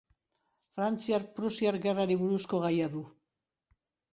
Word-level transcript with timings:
Frantziar-Prusiar 0.77 1.77
Gerrari 1.83 2.17
buruzko 2.23 2.63
gaia 2.65 2.89
du. 2.95 3.07